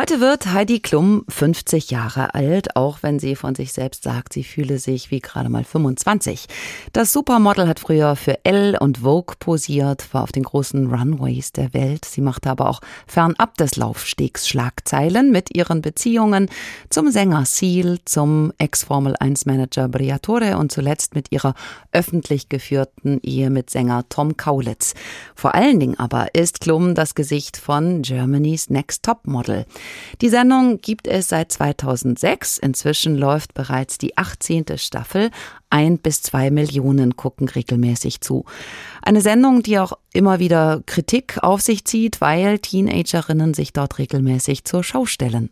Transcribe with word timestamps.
Heute 0.00 0.20
wird 0.20 0.52
Heidi 0.52 0.78
Klum 0.78 1.24
50 1.28 1.90
Jahre 1.90 2.32
alt, 2.32 2.76
auch 2.76 2.98
wenn 3.02 3.18
sie 3.18 3.34
von 3.34 3.56
sich 3.56 3.72
selbst 3.72 4.04
sagt, 4.04 4.32
sie 4.32 4.44
fühle 4.44 4.78
sich 4.78 5.10
wie 5.10 5.18
gerade 5.18 5.48
mal 5.48 5.64
25. 5.64 6.46
Das 6.92 7.12
Supermodel 7.12 7.66
hat 7.66 7.80
früher 7.80 8.14
für 8.14 8.38
Elle 8.44 8.78
und 8.78 8.98
Vogue 8.98 9.34
posiert, 9.40 10.14
war 10.14 10.22
auf 10.22 10.30
den 10.30 10.44
großen 10.44 10.86
Runways 10.94 11.50
der 11.50 11.74
Welt. 11.74 12.04
Sie 12.04 12.20
machte 12.20 12.48
aber 12.48 12.70
auch 12.70 12.80
fernab 13.08 13.56
des 13.56 13.74
Laufstegs 13.74 14.46
Schlagzeilen 14.46 15.32
mit 15.32 15.56
ihren 15.56 15.82
Beziehungen 15.82 16.48
zum 16.90 17.10
Sänger 17.10 17.44
Seal, 17.44 17.98
zum 18.04 18.52
Ex-Formel 18.58 19.16
1 19.18 19.46
Manager 19.46 19.88
Briatore 19.88 20.58
und 20.58 20.70
zuletzt 20.70 21.16
mit 21.16 21.32
ihrer 21.32 21.54
öffentlich 21.90 22.48
geführten 22.48 23.18
Ehe 23.24 23.50
mit 23.50 23.68
Sänger 23.68 24.04
Tom 24.08 24.36
Kaulitz. 24.36 24.94
Vor 25.34 25.56
allen 25.56 25.80
Dingen 25.80 25.98
aber 25.98 26.36
ist 26.36 26.60
Klum 26.60 26.94
das 26.94 27.16
Gesicht 27.16 27.56
von 27.56 28.02
Germany's 28.02 28.70
Next 28.70 29.02
Top 29.02 29.26
Model. 29.26 29.66
Die 30.20 30.28
Sendung 30.28 30.80
gibt 30.80 31.06
es 31.06 31.28
seit 31.28 31.52
2006. 31.52 32.58
Inzwischen 32.58 33.16
läuft 33.16 33.54
bereits 33.54 33.98
die 33.98 34.16
18. 34.16 34.64
Staffel. 34.76 35.30
Ein 35.70 35.98
bis 35.98 36.22
zwei 36.22 36.50
Millionen 36.50 37.16
gucken 37.16 37.48
regelmäßig 37.48 38.20
zu. 38.20 38.44
Eine 39.02 39.20
Sendung, 39.20 39.62
die 39.62 39.78
auch 39.78 39.92
immer 40.12 40.38
wieder 40.38 40.82
Kritik 40.86 41.38
auf 41.42 41.60
sich 41.60 41.84
zieht, 41.84 42.20
weil 42.20 42.58
Teenagerinnen 42.58 43.54
sich 43.54 43.72
dort 43.72 43.98
regelmäßig 43.98 44.64
zur 44.64 44.82
Schau 44.82 45.04
stellen. 45.04 45.50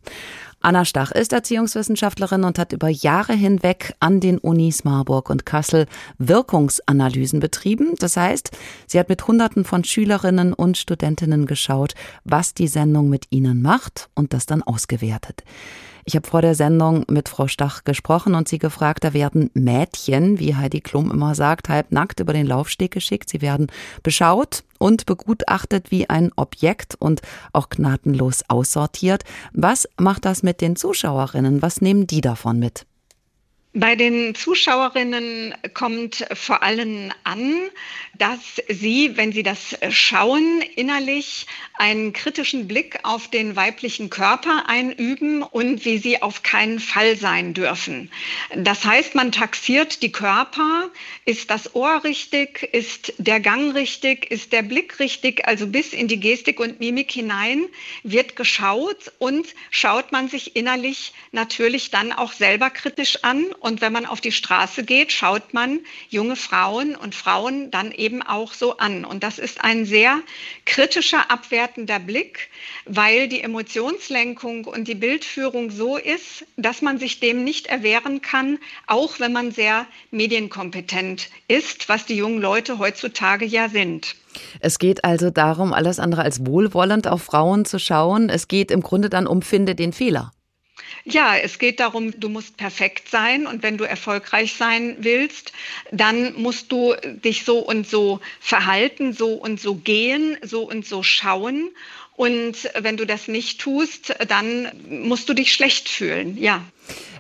Anna 0.60 0.84
Stach 0.84 1.12
ist 1.12 1.32
Erziehungswissenschaftlerin 1.32 2.44
und 2.44 2.58
hat 2.58 2.72
über 2.72 2.88
Jahre 2.88 3.34
hinweg 3.34 3.94
an 4.00 4.20
den 4.20 4.38
Unis 4.38 4.84
Marburg 4.84 5.30
und 5.30 5.46
Kassel 5.46 5.86
Wirkungsanalysen 6.18 7.40
betrieben. 7.40 7.94
Das 7.98 8.16
heißt, 8.16 8.50
sie 8.86 8.98
hat 8.98 9.08
mit 9.08 9.26
Hunderten 9.28 9.64
von 9.64 9.84
Schülerinnen 9.84 10.52
und 10.52 10.76
Studentinnen 10.76 11.46
geschaut, 11.46 11.94
was 12.24 12.54
die 12.54 12.68
Sendung 12.68 13.08
mit 13.08 13.26
ihnen 13.30 13.62
macht 13.62 14.08
und 14.14 14.32
das 14.32 14.46
dann 14.46 14.62
ausgewertet. 14.62 15.44
Ich 16.08 16.14
habe 16.14 16.28
vor 16.28 16.40
der 16.40 16.54
Sendung 16.54 17.04
mit 17.10 17.28
Frau 17.28 17.48
Stach 17.48 17.82
gesprochen 17.82 18.36
und 18.36 18.46
sie 18.46 18.60
gefragt, 18.60 19.02
da 19.02 19.12
werden 19.12 19.50
Mädchen, 19.54 20.38
wie 20.38 20.54
Heidi 20.54 20.80
Klum 20.80 21.10
immer 21.10 21.34
sagt, 21.34 21.68
halbnackt 21.68 22.20
über 22.20 22.32
den 22.32 22.46
Laufsteg 22.46 22.92
geschickt. 22.92 23.28
Sie 23.28 23.42
werden 23.42 23.66
beschaut 24.04 24.62
und 24.78 25.04
begutachtet 25.06 25.90
wie 25.90 26.08
ein 26.08 26.30
Objekt 26.36 26.94
und 26.94 27.22
auch 27.52 27.70
gnadenlos 27.70 28.44
aussortiert. 28.46 29.24
Was 29.52 29.88
macht 29.98 30.26
das 30.26 30.44
mit 30.44 30.60
den 30.60 30.76
Zuschauerinnen? 30.76 31.60
Was 31.60 31.80
nehmen 31.80 32.06
die 32.06 32.20
davon 32.20 32.60
mit? 32.60 32.86
Bei 33.78 33.94
den 33.94 34.34
Zuschauerinnen 34.34 35.54
kommt 35.74 36.24
vor 36.32 36.62
allem 36.62 37.12
an, 37.24 37.68
dass 38.14 38.40
sie, 38.68 39.18
wenn 39.18 39.32
sie 39.32 39.42
das 39.42 39.76
schauen, 39.90 40.62
innerlich 40.76 41.46
einen 41.74 42.14
kritischen 42.14 42.68
Blick 42.68 42.98
auf 43.02 43.28
den 43.28 43.54
weiblichen 43.54 44.08
Körper 44.08 44.64
einüben 44.66 45.42
und 45.42 45.84
wie 45.84 45.98
sie 45.98 46.22
auf 46.22 46.42
keinen 46.42 46.80
Fall 46.80 47.16
sein 47.16 47.52
dürfen. 47.52 48.10
Das 48.54 48.82
heißt, 48.82 49.14
man 49.14 49.30
taxiert 49.30 50.00
die 50.00 50.10
Körper. 50.12 50.90
Ist 51.26 51.50
das 51.50 51.74
Ohr 51.74 52.02
richtig? 52.02 52.62
Ist 52.72 53.12
der 53.18 53.40
Gang 53.40 53.74
richtig? 53.74 54.30
Ist 54.30 54.52
der 54.52 54.62
Blick 54.62 54.98
richtig? 55.00 55.46
Also 55.46 55.66
bis 55.66 55.92
in 55.92 56.08
die 56.08 56.20
Gestik 56.20 56.60
und 56.60 56.80
Mimik 56.80 57.12
hinein 57.12 57.66
wird 58.02 58.36
geschaut 58.36 59.12
und 59.18 59.46
schaut 59.70 60.12
man 60.12 60.30
sich 60.30 60.56
innerlich 60.56 61.12
natürlich 61.32 61.90
dann 61.90 62.12
auch 62.12 62.32
selber 62.32 62.70
kritisch 62.70 63.22
an 63.22 63.44
und 63.66 63.80
wenn 63.80 63.92
man 63.92 64.06
auf 64.06 64.20
die 64.20 64.30
Straße 64.30 64.84
geht, 64.84 65.10
schaut 65.10 65.52
man 65.52 65.80
junge 66.08 66.36
Frauen 66.36 66.94
und 66.94 67.16
Frauen 67.16 67.72
dann 67.72 67.90
eben 67.90 68.22
auch 68.22 68.52
so 68.52 68.76
an. 68.76 69.04
Und 69.04 69.24
das 69.24 69.40
ist 69.40 69.64
ein 69.64 69.84
sehr 69.86 70.20
kritischer, 70.66 71.32
abwertender 71.32 71.98
Blick, 71.98 72.48
weil 72.84 73.26
die 73.26 73.40
Emotionslenkung 73.40 74.66
und 74.66 74.86
die 74.86 74.94
Bildführung 74.94 75.72
so 75.72 75.96
ist, 75.96 76.46
dass 76.56 76.80
man 76.80 77.00
sich 77.00 77.18
dem 77.18 77.42
nicht 77.42 77.66
erwehren 77.66 78.22
kann, 78.22 78.60
auch 78.86 79.18
wenn 79.18 79.32
man 79.32 79.50
sehr 79.50 79.86
medienkompetent 80.12 81.28
ist, 81.48 81.88
was 81.88 82.06
die 82.06 82.14
jungen 82.14 82.40
Leute 82.40 82.78
heutzutage 82.78 83.46
ja 83.46 83.68
sind. 83.68 84.14
Es 84.60 84.78
geht 84.78 85.04
also 85.04 85.30
darum, 85.30 85.72
alles 85.72 85.98
andere 85.98 86.22
als 86.22 86.46
wohlwollend 86.46 87.08
auf 87.08 87.22
Frauen 87.22 87.64
zu 87.64 87.80
schauen. 87.80 88.28
Es 88.28 88.46
geht 88.46 88.70
im 88.70 88.82
Grunde 88.82 89.10
dann 89.10 89.26
um 89.26 89.42
Finde 89.42 89.74
den 89.74 89.92
Fehler. 89.92 90.30
Ja, 91.04 91.36
es 91.36 91.58
geht 91.58 91.80
darum, 91.80 92.18
du 92.18 92.28
musst 92.28 92.56
perfekt 92.56 93.08
sein 93.08 93.46
und 93.46 93.62
wenn 93.62 93.78
du 93.78 93.84
erfolgreich 93.84 94.54
sein 94.54 94.96
willst, 95.00 95.52
dann 95.90 96.34
musst 96.40 96.72
du 96.72 96.94
dich 97.04 97.44
so 97.44 97.58
und 97.60 97.86
so 97.88 98.20
verhalten, 98.40 99.12
so 99.12 99.34
und 99.34 99.60
so 99.60 99.76
gehen, 99.76 100.36
so 100.42 100.68
und 100.68 100.84
so 100.84 101.02
schauen. 101.02 101.70
Und 102.16 102.70
wenn 102.78 102.96
du 102.96 103.04
das 103.04 103.28
nicht 103.28 103.60
tust, 103.60 104.14
dann 104.28 104.68
musst 104.88 105.28
du 105.28 105.34
dich 105.34 105.52
schlecht 105.52 105.88
fühlen, 105.88 106.38
ja. 106.38 106.62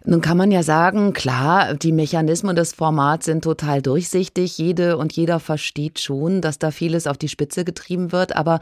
Nun 0.08 0.20
kann 0.20 0.36
man 0.36 0.52
ja 0.52 0.62
sagen, 0.62 1.12
klar, 1.12 1.74
die 1.74 1.90
Mechanismen 1.90 2.54
des 2.54 2.72
Formats 2.72 3.26
sind 3.26 3.42
total 3.42 3.82
durchsichtig. 3.82 4.56
Jede 4.56 4.96
und 4.98 5.12
jeder 5.12 5.40
versteht 5.40 5.98
schon, 5.98 6.40
dass 6.40 6.60
da 6.60 6.70
vieles 6.70 7.08
auf 7.08 7.18
die 7.18 7.28
Spitze 7.28 7.64
getrieben 7.64 8.12
wird. 8.12 8.36
Aber 8.36 8.60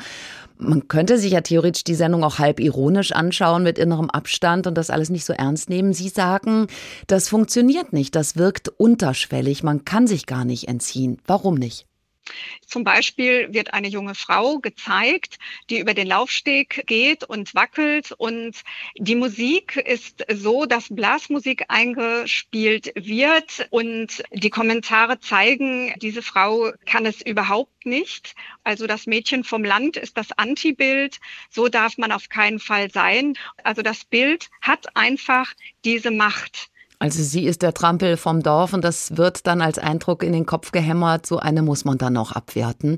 man 0.56 0.88
könnte 0.88 1.18
sich 1.18 1.32
ja 1.32 1.42
theoretisch 1.42 1.84
die 1.84 1.94
Sendung 1.94 2.24
auch 2.24 2.38
halb 2.38 2.60
ironisch 2.60 3.12
anschauen 3.12 3.62
mit 3.62 3.78
innerem 3.78 4.08
Abstand 4.08 4.66
und 4.66 4.78
das 4.78 4.88
alles 4.88 5.10
nicht 5.10 5.26
so 5.26 5.34
ernst 5.34 5.68
nehmen. 5.68 5.92
Sie 5.92 6.08
sagen, 6.08 6.66
das 7.08 7.28
funktioniert 7.28 7.92
nicht. 7.92 8.14
Das 8.14 8.36
wirkt 8.36 8.70
unterschwellig. 8.70 9.62
Man 9.62 9.84
kann 9.84 10.06
sich 10.06 10.24
gar 10.24 10.46
nicht 10.46 10.68
entziehen. 10.68 11.18
Warum 11.26 11.56
nicht? 11.56 11.86
Zum 12.66 12.84
Beispiel 12.84 13.52
wird 13.52 13.74
eine 13.74 13.88
junge 13.88 14.14
Frau 14.14 14.58
gezeigt, 14.58 15.38
die 15.70 15.78
über 15.78 15.94
den 15.94 16.06
Laufsteg 16.06 16.84
geht 16.86 17.24
und 17.24 17.54
wackelt 17.54 18.12
und 18.12 18.62
die 18.96 19.14
Musik 19.14 19.76
ist 19.76 20.24
so, 20.32 20.64
dass 20.64 20.94
Blasmusik 20.94 21.64
eingespielt 21.68 22.92
wird 22.94 23.68
und 23.70 24.22
die 24.32 24.50
Kommentare 24.50 25.20
zeigen, 25.20 25.94
diese 26.00 26.22
Frau 26.22 26.72
kann 26.86 27.06
es 27.06 27.20
überhaupt 27.20 27.86
nicht. 27.86 28.34
Also 28.62 28.86
das 28.86 29.06
Mädchen 29.06 29.44
vom 29.44 29.62
Land 29.62 29.96
ist 29.96 30.16
das 30.16 30.32
Antibild. 30.32 31.20
So 31.50 31.68
darf 31.68 31.98
man 31.98 32.12
auf 32.12 32.28
keinen 32.28 32.58
Fall 32.58 32.90
sein. 32.90 33.34
Also 33.62 33.82
das 33.82 34.04
Bild 34.04 34.50
hat 34.60 34.96
einfach 34.96 35.52
diese 35.84 36.10
Macht. 36.10 36.70
Also 37.04 37.22
sie 37.22 37.44
ist 37.44 37.60
der 37.60 37.74
Trampel 37.74 38.16
vom 38.16 38.42
Dorf 38.42 38.72
und 38.72 38.82
das 38.82 39.18
wird 39.18 39.46
dann 39.46 39.60
als 39.60 39.78
Eindruck 39.78 40.22
in 40.22 40.32
den 40.32 40.46
Kopf 40.46 40.72
gehämmert. 40.72 41.26
So 41.26 41.38
eine 41.38 41.60
muss 41.60 41.84
man 41.84 41.98
dann 41.98 42.14
noch 42.14 42.32
abwerten. 42.32 42.96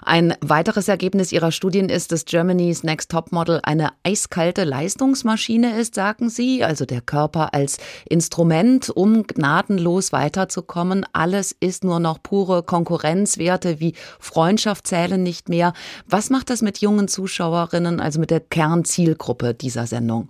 Ein 0.00 0.32
weiteres 0.40 0.86
Ergebnis 0.86 1.32
ihrer 1.32 1.50
Studien 1.50 1.88
ist, 1.88 2.12
dass 2.12 2.24
Germany's 2.24 2.84
Next 2.84 3.10
Top 3.10 3.32
Model 3.32 3.58
eine 3.64 3.90
eiskalte 4.04 4.62
Leistungsmaschine 4.62 5.76
ist, 5.76 5.96
sagen 5.96 6.30
sie. 6.30 6.62
Also 6.62 6.84
der 6.84 7.00
Körper 7.00 7.52
als 7.52 7.78
Instrument, 8.08 8.90
um 8.90 9.24
gnadenlos 9.24 10.12
weiterzukommen. 10.12 11.04
Alles 11.12 11.50
ist 11.50 11.82
nur 11.82 11.98
noch 11.98 12.22
pure 12.22 12.62
Konkurrenzwerte 12.62 13.80
wie 13.80 13.94
Freundschaft 14.20 14.86
zählen 14.86 15.20
nicht 15.20 15.48
mehr. 15.48 15.72
Was 16.06 16.30
macht 16.30 16.50
das 16.50 16.62
mit 16.62 16.78
jungen 16.78 17.08
Zuschauerinnen, 17.08 17.98
also 17.98 18.20
mit 18.20 18.30
der 18.30 18.38
Kernzielgruppe 18.38 19.52
dieser 19.52 19.88
Sendung? 19.88 20.28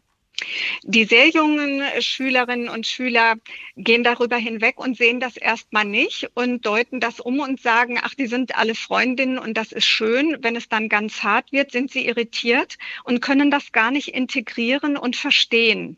Die 0.84 1.04
sehr 1.04 1.28
jungen 1.28 1.82
Schülerinnen 2.00 2.68
und 2.68 2.86
Schüler 2.86 3.34
gehen 3.76 4.04
darüber 4.04 4.36
hinweg 4.36 4.78
und 4.78 4.96
sehen 4.96 5.18
das 5.18 5.36
erstmal 5.36 5.84
nicht 5.84 6.30
und 6.34 6.64
deuten 6.64 7.00
das 7.00 7.18
um 7.18 7.40
und 7.40 7.60
sagen, 7.60 7.98
ach, 8.00 8.14
die 8.14 8.28
sind 8.28 8.56
alle 8.56 8.74
Freundinnen 8.74 9.38
und 9.38 9.54
das 9.54 9.72
ist 9.72 9.86
schön. 9.86 10.36
Wenn 10.40 10.54
es 10.54 10.68
dann 10.68 10.88
ganz 10.88 11.22
hart 11.24 11.50
wird, 11.50 11.72
sind 11.72 11.90
sie 11.90 12.06
irritiert 12.06 12.78
und 13.04 13.20
können 13.20 13.50
das 13.50 13.72
gar 13.72 13.90
nicht 13.90 14.08
integrieren 14.14 14.96
und 14.96 15.16
verstehen. 15.16 15.96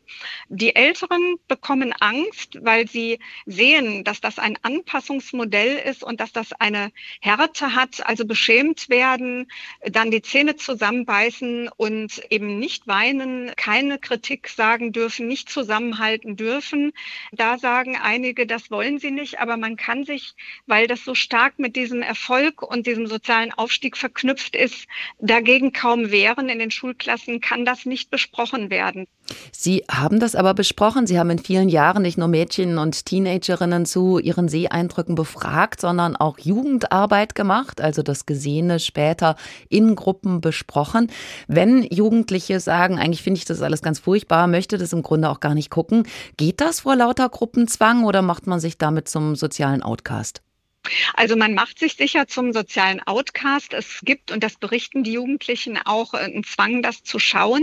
Die 0.48 0.74
Älteren 0.74 1.36
bekommen 1.46 1.92
Angst, 2.00 2.58
weil 2.62 2.88
sie 2.88 3.18
sehen, 3.44 4.04
dass 4.04 4.20
das 4.20 4.38
ein 4.38 4.58
Anpassungsmodell 4.62 5.76
ist 5.76 6.02
und 6.02 6.20
dass 6.20 6.32
das 6.32 6.52
eine 6.54 6.92
Härte 7.20 7.74
hat, 7.74 8.06
also 8.06 8.24
beschämt 8.24 8.88
werden, 8.88 9.50
dann 9.82 10.10
die 10.10 10.22
Zähne 10.22 10.56
zusammenbeißen 10.56 11.68
und 11.76 12.22
eben 12.30 12.58
nicht 12.58 12.86
weinen, 12.86 13.52
keine 13.56 13.98
Kritik 13.98 14.29
Politik 14.30 14.48
sagen 14.48 14.92
dürfen, 14.92 15.27
nicht 15.27 15.48
zusammenhalten 15.50 16.36
dürfen. 16.36 16.92
Da 17.32 17.59
sagen 17.59 17.97
einige, 17.97 18.47
das 18.47 18.71
wollen 18.71 19.00
sie 19.00 19.10
nicht, 19.10 19.41
aber 19.41 19.56
man 19.56 19.74
kann 19.77 20.04
sich, 20.04 20.34
weil 20.66 20.86
das 20.86 21.04
so 21.04 21.16
stark 21.16 21.59
mit 21.59 21.74
diesem 21.74 22.00
Erfolg 22.00 22.62
und 22.62 22.86
diesem 22.86 23.09
sozialen 23.09 23.53
Aufstieg 23.53 23.97
verknüpft 23.97 24.54
ist, 24.54 24.86
dagegen 25.18 25.72
kaum 25.72 26.12
wehren. 26.12 26.48
In 26.48 26.60
den 26.60 26.71
Schulklassen 26.71 27.41
kann 27.41 27.65
das 27.65 27.86
nicht 27.86 28.09
besprochen 28.10 28.71
werden. 28.71 29.09
Sie 29.53 29.84
haben 29.91 30.21
das 30.21 30.34
aber 30.34 30.54
besprochen. 30.54 31.06
Sie 31.06 31.18
haben 31.18 31.30
in 31.30 31.38
vielen 31.38 31.68
Jahren 31.68 32.03
nicht 32.03 32.18
nur 32.18 32.28
Mädchen 32.28 32.78
und 32.78 33.04
Teenagerinnen 33.06 33.86
zu 33.86 34.18
ihren 34.18 34.48
Seeeindrücken 34.48 35.15
befragt, 35.15 35.80
sondern 35.80 36.16
auch 36.16 36.38
Jugendarbeit 36.38 37.34
gemacht, 37.34 37.80
also 37.80 38.03
das 38.03 38.27
Gesehene 38.27 38.80
später 38.80 39.36
in 39.68 39.94
Gruppen 39.97 40.41
besprochen. 40.41 41.10
Wenn 41.48 41.82
Jugendliche 41.84 42.60
sagen, 42.60 42.98
eigentlich 42.98 43.22
finde 43.22 43.38
ich 43.38 43.44
das 43.44 43.62
alles 43.62 43.82
ganz 43.82 43.98
furchtbar, 43.98 44.47
möchte 44.47 44.78
das 44.78 44.92
im 44.92 45.03
Grunde 45.03 45.28
auch 45.30 45.41
gar 45.41 45.54
nicht 45.54 45.71
gucken, 45.71 46.04
geht 46.36 46.60
das 46.60 46.80
vor 46.80 46.97
lauter 46.97 47.28
Gruppenzwang 47.28 48.04
oder 48.04 48.22
macht 48.22 48.47
man 48.47 48.60
sich 48.60 48.78
damit 48.78 49.09
zum 49.09 49.36
sozialen 49.36 49.82
Outcast? 49.82 50.42
Also 51.15 51.36
man 51.36 51.54
macht 51.54 51.78
sich 51.78 51.94
sicher 51.94 52.27
zum 52.27 52.53
sozialen 52.53 53.00
Outcast. 53.00 53.74
Es 53.74 54.00
gibt, 54.03 54.30
und 54.30 54.42
das 54.42 54.56
berichten 54.56 55.04
die 55.04 55.12
Jugendlichen 55.12 55.78
auch, 55.84 56.15
einen 56.15 56.42
Zwang, 56.44 56.82
das 56.82 57.03
zu 57.03 57.18
schauen. 57.18 57.62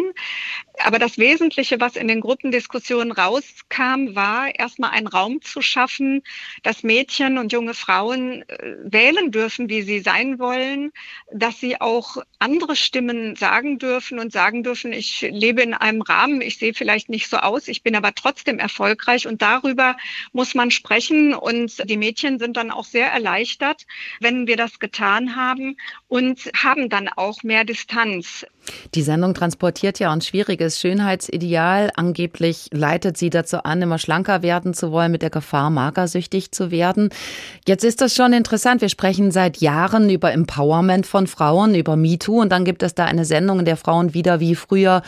Aber 0.83 0.99
das 0.99 1.17
Wesentliche, 1.17 1.79
was 1.79 1.95
in 1.95 2.07
den 2.07 2.21
Gruppendiskussionen 2.21 3.11
rauskam, 3.11 4.15
war 4.15 4.53
erstmal 4.53 4.91
einen 4.91 5.07
Raum 5.07 5.41
zu 5.41 5.61
schaffen, 5.61 6.23
dass 6.61 6.83
Mädchen 6.83 7.37
und 7.37 7.51
junge 7.51 7.73
Frauen 7.73 8.47
äh, 8.47 8.75
wählen 8.83 9.31
dürfen, 9.31 9.69
wie 9.69 9.81
sie 9.81 9.99
sein 9.99 10.37
wollen, 10.39 10.91
dass 11.31 11.59
sie 11.59 11.81
auch 11.81 12.17
andere 12.39 12.75
Stimmen 12.75 13.35
sagen 13.35 13.79
dürfen 13.79 14.19
und 14.19 14.31
sagen 14.31 14.63
dürfen, 14.63 14.93
ich 14.93 15.21
lebe 15.21 15.63
in 15.63 15.73
einem 15.73 16.01
Rahmen, 16.01 16.41
ich 16.41 16.57
sehe 16.57 16.73
vielleicht 16.73 17.09
nicht 17.09 17.27
so 17.27 17.37
aus, 17.37 17.67
ich 17.67 17.81
bin 17.81 17.95
aber 17.95 18.13
trotzdem 18.13 18.59
erfolgreich. 18.59 19.27
Und 19.27 19.41
darüber 19.41 19.97
muss 20.31 20.53
man 20.53 20.69
sprechen. 20.69 21.33
Und 21.33 21.89
die 21.89 21.97
Mädchen 21.97 22.37
sind 22.37 22.55
dann 22.55 22.71
auch 22.71 22.85
sehr 22.85 23.07
erleichtert, 23.07 23.87
wenn 24.19 24.45
wir 24.45 24.57
das 24.57 24.79
getan 24.79 25.35
haben 25.35 25.75
und 26.07 26.39
haben 26.55 26.89
dann 26.89 27.09
auch 27.09 27.43
mehr 27.43 27.65
Distanz. 27.65 28.45
Die 28.95 29.01
Sendung 29.01 29.33
transportiert 29.33 29.99
ja 29.99 30.11
ein 30.11 30.21
schwieriges 30.21 30.79
Schönheitsideal. 30.79 31.91
Angeblich 31.95 32.69
leitet 32.71 33.17
sie 33.17 33.29
dazu 33.29 33.63
an, 33.63 33.81
immer 33.81 33.97
schlanker 33.97 34.41
werden 34.41 34.73
zu 34.73 34.91
wollen, 34.91 35.11
mit 35.11 35.21
der 35.21 35.29
Gefahr, 35.29 35.69
magersüchtig 35.69 36.51
zu 36.51 36.71
werden. 36.71 37.09
Jetzt 37.67 37.83
ist 37.83 38.01
das 38.01 38.15
schon 38.15 38.33
interessant. 38.33 38.81
Wir 38.81 38.89
sprechen 38.89 39.31
seit 39.31 39.57
Jahren 39.57 40.09
über 40.09 40.31
Empowerment 40.31 41.05
von 41.05 41.27
Frauen, 41.27 41.75
über 41.75 41.95
MeToo. 41.95 42.41
Und 42.41 42.51
dann 42.51 42.65
gibt 42.65 42.83
es 42.83 42.95
da 42.95 43.05
eine 43.05 43.25
Sendung, 43.25 43.59
in 43.59 43.65
der 43.65 43.77
Frauen 43.77 44.13
wieder 44.13 44.39
wie 44.39 44.55
früher 44.55 45.01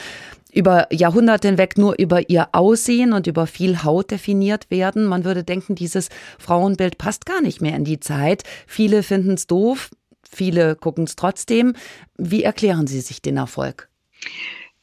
über 0.51 0.87
Jahrhunderte 0.91 1.47
hinweg 1.47 1.77
nur 1.77 1.99
über 1.99 2.29
ihr 2.29 2.49
Aussehen 2.53 3.13
und 3.13 3.27
über 3.27 3.45
viel 3.45 3.83
Haut 3.83 4.11
definiert 4.11 4.71
werden. 4.71 5.05
Man 5.05 5.23
würde 5.23 5.43
denken, 5.43 5.75
dieses 5.75 6.09
Frauenbild 6.39 6.97
passt 6.97 7.25
gar 7.25 7.41
nicht 7.41 7.61
mehr 7.61 7.75
in 7.75 7.83
die 7.83 7.99
Zeit. 7.99 8.43
Viele 8.65 9.03
finden 9.03 9.35
es 9.35 9.45
doof, 9.45 9.91
viele 10.29 10.75
gucken 10.75 11.05
es 11.05 11.15
trotzdem. 11.15 11.75
Wie 12.17 12.43
erklären 12.43 12.87
Sie 12.87 13.01
sich 13.01 13.21
den 13.21 13.37
Erfolg? 13.37 13.89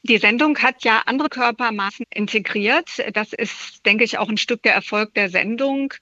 Die 0.02 0.19
Sendung 0.19 0.56
hat 0.58 0.84
ja 0.84 1.02
andere 1.06 1.28
Körpermaßen 1.28 2.06
integriert. 2.14 2.88
Das 3.12 3.32
ist, 3.32 3.84
denke 3.84 4.04
ich, 4.04 4.19
auch 4.19 4.28
ein 4.28 4.37
Stück 4.37 4.62
der 4.62 4.75
Erfolg 4.75 5.14
der 5.14 5.31
Sendung. 5.31 5.94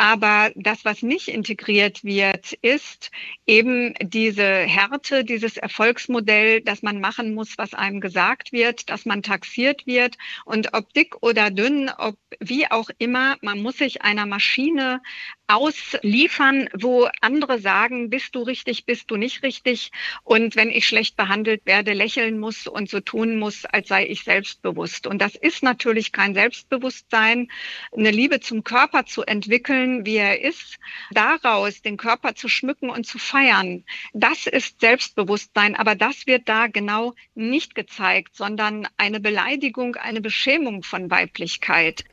Aber 0.00 0.52
das, 0.54 0.84
was 0.84 1.02
nicht 1.02 1.26
integriert 1.26 2.04
wird, 2.04 2.52
ist 2.62 3.10
eben 3.46 3.94
diese 4.00 4.44
Härte, 4.44 5.24
dieses 5.24 5.56
Erfolgsmodell, 5.56 6.60
dass 6.60 6.82
man 6.82 7.00
machen 7.00 7.34
muss, 7.34 7.58
was 7.58 7.74
einem 7.74 8.00
gesagt 8.00 8.52
wird, 8.52 8.90
dass 8.90 9.06
man 9.06 9.24
taxiert 9.24 9.88
wird. 9.88 10.16
Und 10.44 10.72
ob 10.72 10.94
dick 10.94 11.16
oder 11.20 11.50
dünn, 11.50 11.90
ob 11.98 12.16
wie 12.38 12.70
auch 12.70 12.90
immer, 12.98 13.36
man 13.42 13.60
muss 13.60 13.78
sich 13.78 14.02
einer 14.02 14.24
Maschine 14.24 15.02
ausliefern, 15.48 16.68
wo 16.78 17.08
andere 17.20 17.58
sagen, 17.58 18.10
bist 18.10 18.34
du 18.34 18.42
richtig, 18.42 18.84
bist 18.84 19.10
du 19.10 19.16
nicht 19.16 19.42
richtig. 19.42 19.90
Und 20.22 20.54
wenn 20.54 20.68
ich 20.68 20.86
schlecht 20.86 21.16
behandelt 21.16 21.62
werde, 21.64 21.94
lächeln 21.94 22.38
muss 22.38 22.66
und 22.66 22.88
so 22.88 23.00
tun 23.00 23.38
muss, 23.38 23.64
als 23.64 23.88
sei 23.88 24.06
ich 24.06 24.22
selbstbewusst. 24.22 25.06
Und 25.06 25.20
das 25.20 25.34
ist 25.34 25.62
natürlich 25.62 26.12
kein 26.12 26.34
Selbstbewusstsein, 26.34 27.50
eine 27.96 28.10
Liebe 28.10 28.40
zum 28.40 28.62
Körper 28.62 29.06
zu 29.06 29.22
entwickeln, 29.22 29.87
wie 30.04 30.16
er 30.16 30.40
ist, 30.40 30.78
daraus 31.10 31.82
den 31.82 31.96
Körper 31.96 32.34
zu 32.34 32.48
schmücken 32.48 32.90
und 32.90 33.06
zu 33.06 33.18
feiern. 33.18 33.84
Das 34.12 34.46
ist 34.46 34.80
Selbstbewusstsein, 34.80 35.74
aber 35.74 35.94
das 35.94 36.26
wird 36.26 36.48
da 36.48 36.66
genau 36.66 37.14
nicht 37.34 37.74
gezeigt, 37.74 38.36
sondern 38.36 38.88
eine 38.96 39.20
Beleidigung, 39.20 39.96
eine 39.96 40.20
Beschämung 40.20 40.82
von 40.82 41.10
Weiblichkeit. 41.10 42.04